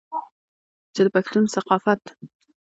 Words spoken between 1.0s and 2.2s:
د پښتون ثقافت